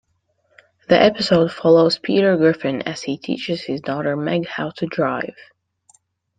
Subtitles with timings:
[0.89, 5.35] The episode follows Peter Griffin as he teaches his daughter Meg how to drive.